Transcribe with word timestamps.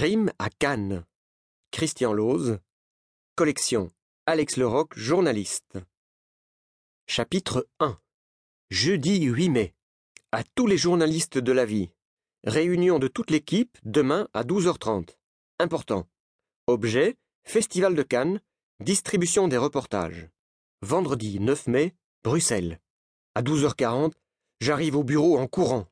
Crime 0.00 0.32
à 0.38 0.48
Cannes. 0.48 1.04
Christian 1.72 2.14
Lose. 2.14 2.58
Collection 3.36 3.90
Alex 4.24 4.56
Leroc, 4.56 4.96
journaliste. 4.96 5.76
Chapitre 7.06 7.68
1 7.80 8.00
Jeudi 8.70 9.24
8 9.24 9.50
mai. 9.50 9.74
À 10.32 10.42
tous 10.54 10.66
les 10.66 10.78
journalistes 10.78 11.36
de 11.36 11.52
la 11.52 11.66
vie. 11.66 11.90
Réunion 12.44 12.98
de 12.98 13.08
toute 13.08 13.30
l'équipe 13.30 13.76
demain 13.84 14.26
à 14.32 14.42
12h30. 14.42 15.18
Important. 15.58 16.08
Objet 16.66 17.18
Festival 17.44 17.94
de 17.94 18.02
Cannes. 18.02 18.40
Distribution 18.82 19.48
des 19.48 19.58
reportages. 19.58 20.30
Vendredi 20.80 21.40
9 21.40 21.66
mai, 21.66 21.94
Bruxelles. 22.24 22.80
À 23.34 23.42
12h40, 23.42 24.14
j'arrive 24.62 24.96
au 24.96 25.04
bureau 25.04 25.36
en 25.36 25.46
courant. 25.46 25.88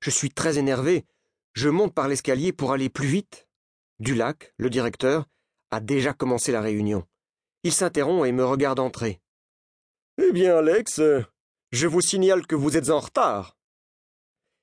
Je 0.00 0.08
suis 0.08 0.30
très 0.30 0.56
énervé. 0.56 1.04
Je 1.52 1.68
monte 1.68 1.92
par 1.92 2.08
l'escalier 2.08 2.54
pour 2.54 2.72
aller 2.72 2.88
plus 2.88 3.06
vite. 3.06 3.48
Dulac, 4.00 4.54
le 4.56 4.70
directeur, 4.70 5.26
a 5.70 5.80
déjà 5.80 6.14
commencé 6.14 6.52
la 6.52 6.62
réunion. 6.62 7.06
Il 7.64 7.72
s'interrompt 7.72 8.26
et 8.26 8.32
me 8.32 8.44
regarde 8.44 8.80
entrer. 8.80 9.20
Eh 10.16 10.32
bien, 10.32 10.56
Alex, 10.56 11.02
je 11.70 11.86
vous 11.86 12.00
signale 12.00 12.46
que 12.46 12.54
vous 12.56 12.78
êtes 12.78 12.88
en 12.88 12.98
retard. 12.98 13.58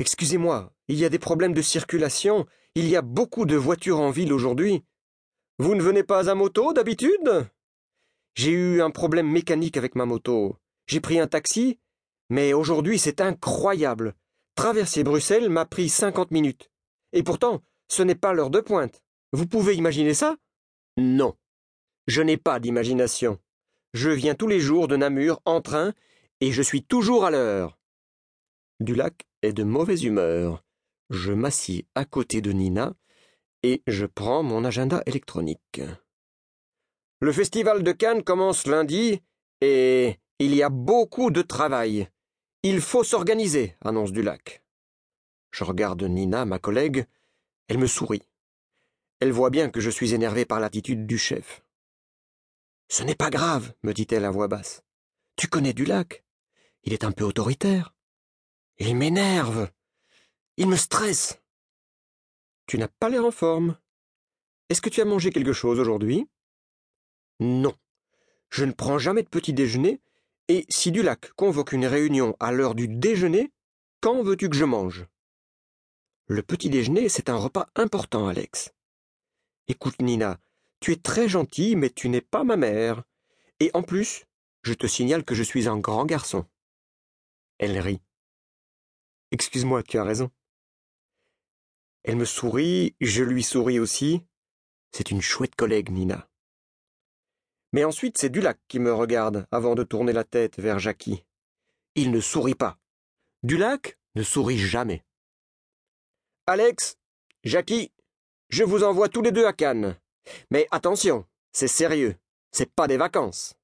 Excusez-moi, 0.00 0.72
il 0.88 0.96
y 0.96 1.04
a 1.04 1.08
des 1.08 1.20
problèmes 1.20 1.54
de 1.54 1.62
circulation, 1.62 2.44
il 2.74 2.88
y 2.88 2.96
a 2.96 3.02
beaucoup 3.02 3.44
de 3.44 3.54
voitures 3.54 4.00
en 4.00 4.10
ville 4.10 4.32
aujourd'hui. 4.32 4.84
Vous 5.58 5.76
ne 5.76 5.82
venez 5.82 6.02
pas 6.02 6.28
à 6.28 6.34
moto 6.34 6.72
d'habitude? 6.72 7.48
J'ai 8.34 8.50
eu 8.50 8.82
un 8.82 8.90
problème 8.90 9.30
mécanique 9.30 9.76
avec 9.76 9.94
ma 9.94 10.06
moto. 10.06 10.56
J'ai 10.88 11.00
pris 11.00 11.20
un 11.20 11.28
taxi, 11.28 11.78
mais 12.30 12.52
aujourd'hui 12.52 12.98
c'est 12.98 13.20
incroyable. 13.20 14.16
Traverser 14.56 15.04
Bruxelles 15.04 15.50
m'a 15.50 15.66
pris 15.66 15.88
cinquante 15.88 16.32
minutes. 16.32 16.70
Et 17.12 17.22
pourtant, 17.22 17.62
ce 17.86 18.02
n'est 18.02 18.16
pas 18.16 18.32
l'heure 18.32 18.50
de 18.50 18.60
pointe. 18.60 19.02
Vous 19.32 19.46
pouvez 19.46 19.76
imaginer 19.76 20.14
ça? 20.14 20.36
Non. 20.96 21.36
Je 22.06 22.22
n'ai 22.22 22.36
pas 22.36 22.58
d'imagination. 22.58 23.38
Je 23.94 24.10
viens 24.10 24.34
tous 24.34 24.48
les 24.48 24.60
jours 24.60 24.88
de 24.88 24.96
Namur 24.96 25.40
en 25.44 25.60
train 25.60 25.92
et 26.40 26.52
je 26.52 26.62
suis 26.62 26.82
toujours 26.82 27.24
à 27.24 27.30
l'heure. 27.30 27.78
Dulac 28.80 29.26
est 29.42 29.52
de 29.52 29.62
mauvaise 29.62 30.04
humeur. 30.04 30.64
Je 31.10 31.32
m'assieds 31.32 31.86
à 31.94 32.04
côté 32.04 32.40
de 32.40 32.52
Nina 32.52 32.94
et 33.62 33.82
je 33.86 34.06
prends 34.06 34.42
mon 34.42 34.64
agenda 34.64 35.02
électronique. 35.06 35.80
Le 37.20 37.32
festival 37.32 37.82
de 37.82 37.92
Cannes 37.92 38.22
commence 38.22 38.66
lundi 38.66 39.20
et 39.60 40.16
il 40.38 40.54
y 40.54 40.62
a 40.62 40.70
beaucoup 40.70 41.30
de 41.30 41.42
travail. 41.42 42.08
Il 42.62 42.80
faut 42.80 43.04
s'organiser, 43.04 43.76
annonce 43.82 44.12
Dulac. 44.12 44.64
Je 45.50 45.64
regarde 45.64 46.02
Nina, 46.02 46.44
ma 46.44 46.58
collègue. 46.58 47.04
Elle 47.68 47.78
me 47.78 47.86
sourit. 47.86 48.22
Elle 49.20 49.32
voit 49.32 49.50
bien 49.50 49.70
que 49.70 49.80
je 49.80 49.90
suis 49.90 50.14
énervé 50.14 50.44
par 50.46 50.60
l'attitude 50.60 51.06
du 51.06 51.18
chef. 51.18 51.62
Ce 52.88 53.02
n'est 53.02 53.14
pas 53.14 53.30
grave, 53.30 53.72
me 53.82 53.92
dit-elle 53.92 54.24
à 54.24 54.30
voix 54.30 54.48
basse. 54.48 54.82
Tu 55.36 55.46
connais 55.46 55.74
Dulac. 55.74 56.24
Il 56.82 56.92
est 56.92 57.04
un 57.04 57.12
peu 57.12 57.24
autoritaire. 57.24 57.94
Il 58.78 58.96
m'énerve. 58.96 59.70
Il 60.56 60.68
me 60.68 60.76
stresse. 60.76 61.40
Tu 62.66 62.78
n'as 62.78 62.88
pas 62.88 63.08
l'air 63.08 63.24
en 63.24 63.30
forme. 63.30 63.78
Est-ce 64.70 64.80
que 64.80 64.88
tu 64.88 65.00
as 65.00 65.04
mangé 65.04 65.30
quelque 65.30 65.52
chose 65.52 65.78
aujourd'hui? 65.78 66.28
Non. 67.40 67.74
Je 68.48 68.64
ne 68.64 68.72
prends 68.72 68.98
jamais 68.98 69.22
de 69.22 69.28
petit 69.28 69.52
déjeuner 69.52 70.00
et 70.48 70.64
si 70.68 70.90
Dulac 70.90 71.30
convoque 71.34 71.72
une 71.72 71.86
réunion 71.86 72.36
à 72.40 72.50
l'heure 72.50 72.74
du 72.74 72.88
déjeuner, 72.88 73.52
quand 74.00 74.22
veux-tu 74.22 74.48
que 74.48 74.56
je 74.56 74.64
mange? 74.64 75.06
Le 76.26 76.42
petit 76.42 76.70
déjeuner, 76.70 77.08
c'est 77.08 77.28
un 77.28 77.36
repas 77.36 77.68
important, 77.76 78.26
Alex. 78.26 78.72
Écoute, 79.68 80.00
Nina, 80.00 80.40
tu 80.80 80.92
es 80.92 80.96
très 80.96 81.28
gentille, 81.28 81.76
mais 81.76 81.90
tu 81.90 82.08
n'es 82.08 82.20
pas 82.20 82.44
ma 82.44 82.56
mère. 82.56 83.04
Et 83.60 83.70
en 83.74 83.82
plus, 83.82 84.24
je 84.62 84.74
te 84.74 84.86
signale 84.86 85.24
que 85.24 85.34
je 85.34 85.42
suis 85.42 85.68
un 85.68 85.78
grand 85.78 86.06
garçon. 86.06 86.46
Elle 87.58 87.78
rit. 87.78 88.00
Excuse-moi, 89.30 89.82
tu 89.82 89.98
as 89.98 90.04
raison. 90.04 90.30
Elle 92.02 92.16
me 92.16 92.24
sourit, 92.24 92.96
je 93.00 93.22
lui 93.22 93.42
souris 93.42 93.78
aussi. 93.78 94.22
C'est 94.92 95.10
une 95.10 95.20
chouette 95.20 95.54
collègue, 95.54 95.90
Nina. 95.90 96.28
Mais 97.72 97.84
ensuite, 97.84 98.18
c'est 98.18 98.30
Dulac 98.30 98.58
qui 98.66 98.80
me 98.80 98.92
regarde 98.92 99.46
avant 99.52 99.74
de 99.74 99.84
tourner 99.84 100.12
la 100.12 100.24
tête 100.24 100.58
vers 100.58 100.78
Jackie. 100.78 101.24
Il 101.94 102.10
ne 102.10 102.20
sourit 102.20 102.54
pas. 102.54 102.78
Dulac 103.42 103.98
ne 104.16 104.22
sourit 104.22 104.58
jamais. 104.58 105.04
Alex, 106.46 106.98
Jackie, 107.44 107.92
je 108.50 108.64
vous 108.64 108.84
envoie 108.84 109.08
tous 109.08 109.22
les 109.22 109.32
deux 109.32 109.46
à 109.46 109.52
Cannes. 109.52 109.96
Mais 110.50 110.66
attention, 110.70 111.24
c'est 111.52 111.68
sérieux, 111.68 112.16
c'est 112.52 112.70
pas 112.70 112.86
des 112.86 112.96
vacances. 112.96 113.54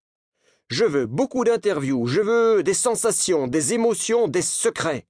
Je 0.69 0.85
veux 0.85 1.07
beaucoup 1.07 1.45
d'interviews, 1.45 2.07
je 2.07 2.21
veux 2.21 2.63
des 2.63 2.75
sensations, 2.75 3.47
des 3.47 3.75
émotions, 3.75 4.27
des 4.27 4.43
secrets. 4.43 5.07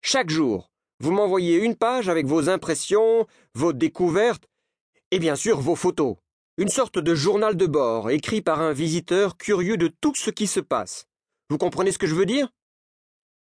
Chaque 0.00 0.30
jour, 0.30 0.70
vous 1.00 1.12
m'envoyez 1.12 1.56
une 1.58 1.76
page 1.76 2.08
avec 2.08 2.26
vos 2.26 2.48
impressions, 2.48 3.26
vos 3.54 3.72
découvertes, 3.72 4.48
et 5.10 5.18
bien 5.18 5.36
sûr 5.36 5.60
vos 5.60 5.76
photos. 5.76 6.16
Une 6.56 6.68
sorte 6.68 6.98
de 6.98 7.14
journal 7.14 7.56
de 7.56 7.66
bord, 7.66 8.10
écrit 8.10 8.40
par 8.40 8.60
un 8.60 8.72
visiteur 8.72 9.36
curieux 9.36 9.76
de 9.76 9.88
tout 9.88 10.14
ce 10.14 10.30
qui 10.30 10.46
se 10.46 10.60
passe. 10.60 11.06
Vous 11.50 11.58
comprenez 11.58 11.92
ce 11.92 11.98
que 11.98 12.06
je 12.06 12.14
veux 12.14 12.26
dire? 12.26 12.48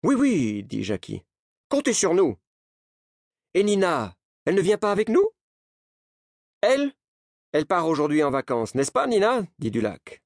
Oui, 0.03 0.15
oui, 0.15 0.63
dit 0.63 0.83
Jackie. 0.83 1.23
Comptez 1.69 1.93
sur 1.93 2.13
nous. 2.13 2.35
Et 3.53 3.63
Nina, 3.63 4.15
elle 4.45 4.55
ne 4.55 4.61
vient 4.61 4.77
pas 4.77 4.91
avec 4.91 5.09
nous? 5.09 5.27
Elle 6.61 6.93
Elle 7.51 7.65
part 7.65 7.87
aujourd'hui 7.87 8.23
en 8.23 8.31
vacances, 8.31 8.75
n'est-ce 8.75 8.91
pas, 8.91 9.07
Nina? 9.07 9.43
dit 9.59 9.71
Dulac. 9.71 10.21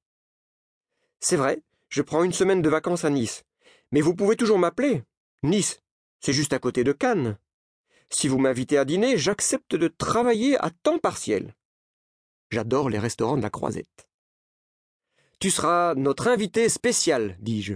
C'est 1.20 1.36
vrai, 1.36 1.62
je 1.88 2.02
prends 2.02 2.24
une 2.24 2.32
semaine 2.32 2.62
de 2.62 2.68
vacances 2.68 3.04
à 3.04 3.10
Nice. 3.10 3.44
Mais 3.92 4.00
vous 4.00 4.14
pouvez 4.14 4.36
toujours 4.36 4.58
m'appeler. 4.58 5.02
Nice, 5.42 5.80
c'est 6.20 6.32
juste 6.32 6.52
à 6.52 6.58
côté 6.58 6.84
de 6.84 6.92
Cannes. 6.92 7.38
Si 8.10 8.28
vous 8.28 8.38
m'invitez 8.38 8.78
à 8.78 8.84
dîner, 8.84 9.16
j'accepte 9.16 9.74
de 9.74 9.88
travailler 9.88 10.56
à 10.58 10.70
temps 10.70 10.98
partiel. 10.98 11.54
J'adore 12.50 12.90
les 12.90 12.98
restaurants 12.98 13.36
de 13.36 13.42
la 13.42 13.50
Croisette. 13.50 14.08
Tu 15.38 15.50
seras 15.50 15.94
notre 15.94 16.28
invité 16.28 16.68
spécial, 16.68 17.36
dis-je. 17.40 17.74